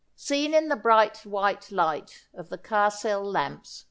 [0.15, 3.79] Seen in the bright white light of the carcel lamps.